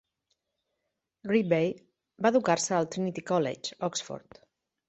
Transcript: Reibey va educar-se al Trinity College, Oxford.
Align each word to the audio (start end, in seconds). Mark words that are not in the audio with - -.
Reibey 1.31 1.69
va 2.27 2.33
educar-se 2.35 2.75
al 2.79 2.91
Trinity 2.97 3.25
College, 3.33 3.81
Oxford. 3.91 4.43